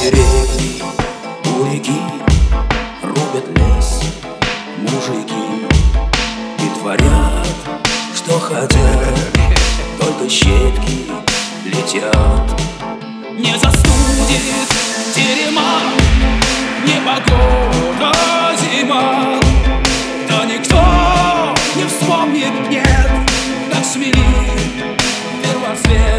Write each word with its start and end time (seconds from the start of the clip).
деревни 0.00 0.82
у 1.44 1.66
реки 1.66 2.00
Рубят 3.02 3.46
лес 3.56 4.00
мужики. 4.78 5.66
И 6.58 6.78
творят, 6.78 7.46
что 8.14 8.38
хотят 8.38 9.14
Только 10.00 10.28
щепки 10.28 11.06
летят. 11.66 12.60
Не 13.36 13.52
застудит 13.52 14.68
терема 15.14 15.80
Не 16.86 17.00
погода 17.04 18.16
зима. 18.58 19.38
Да 20.28 20.44
никто 20.46 21.54
не 21.76 21.84
вспомнит, 21.86 22.70
нет 22.70 23.10
Как 23.70 23.84
смели 23.84 24.24
первоцвет. 25.42 26.09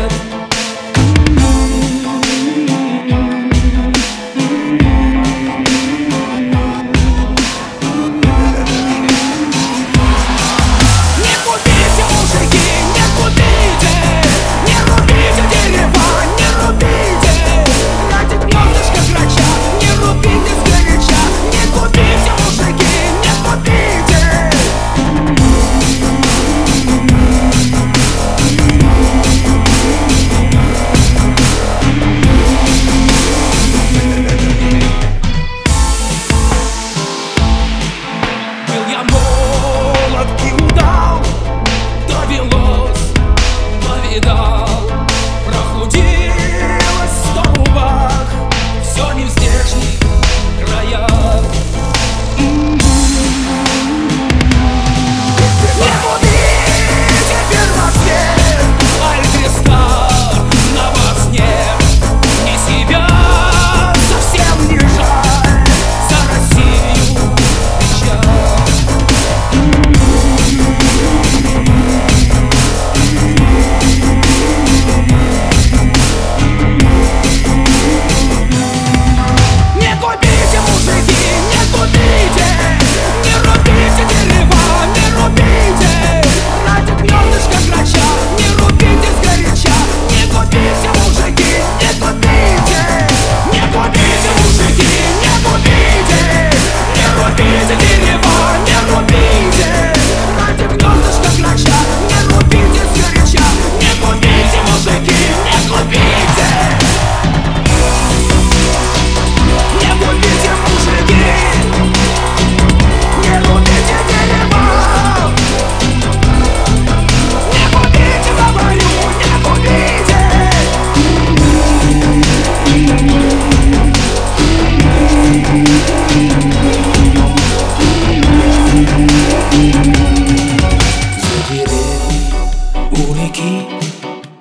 Мужики 132.91 133.67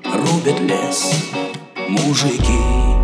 рубят 0.04 0.60
лес, 0.60 1.12
мужики. 1.88 2.99